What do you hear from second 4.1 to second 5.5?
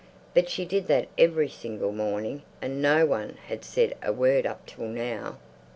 word up till now.